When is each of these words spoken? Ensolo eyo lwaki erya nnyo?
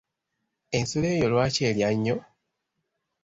Ensolo 0.77 1.05
eyo 1.15 1.27
lwaki 1.33 1.61
erya 1.69 1.89
nnyo? 1.95 2.15